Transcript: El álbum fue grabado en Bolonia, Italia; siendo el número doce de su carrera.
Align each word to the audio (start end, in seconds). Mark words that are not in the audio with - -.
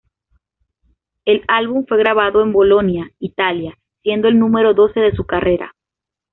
El 1.25 1.43
álbum 1.47 1.85
fue 1.87 1.99
grabado 1.99 2.41
en 2.41 2.51
Bolonia, 2.51 3.11
Italia; 3.19 3.77
siendo 4.01 4.29
el 4.29 4.39
número 4.39 4.73
doce 4.73 4.99
de 4.99 5.11
su 5.15 5.27
carrera. 5.27 5.75